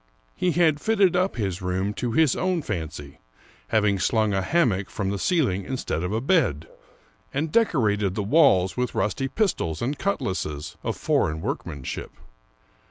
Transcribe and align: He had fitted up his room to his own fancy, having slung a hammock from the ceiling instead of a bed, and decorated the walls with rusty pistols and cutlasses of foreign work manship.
He 0.35 0.53
had 0.53 0.81
fitted 0.81 1.15
up 1.15 1.35
his 1.35 1.61
room 1.61 1.93
to 1.93 2.13
his 2.13 2.35
own 2.35 2.63
fancy, 2.63 3.19
having 3.67 3.99
slung 3.99 4.33
a 4.33 4.41
hammock 4.41 4.89
from 4.89 5.11
the 5.11 5.19
ceiling 5.19 5.63
instead 5.63 6.01
of 6.01 6.11
a 6.11 6.19
bed, 6.19 6.67
and 7.31 7.51
decorated 7.51 8.15
the 8.15 8.23
walls 8.23 8.75
with 8.75 8.95
rusty 8.95 9.27
pistols 9.27 9.79
and 9.79 9.99
cutlasses 9.99 10.75
of 10.81 10.97
foreign 10.97 11.39
work 11.39 11.67
manship. 11.67 12.13